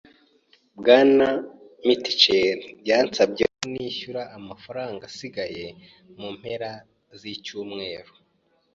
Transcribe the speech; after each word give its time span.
Bwana 0.79 1.27
Mitchel 1.85 2.59
yasabye 2.89 3.43
ko 3.53 3.61
nishyura 3.71 4.21
amafaranga 4.37 5.01
asigaye 5.09 5.65
mu 6.17 6.27
mpera 6.37 6.69
z'icyumweru. 7.19 8.11